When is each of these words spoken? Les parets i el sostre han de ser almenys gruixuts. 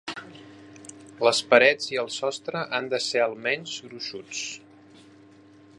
Les 1.27 1.41
parets 1.51 1.91
i 1.95 1.99
el 2.03 2.09
sostre 2.15 2.65
han 2.79 2.89
de 2.95 3.01
ser 3.09 3.21
almenys 3.27 3.77
gruixuts. 3.89 4.45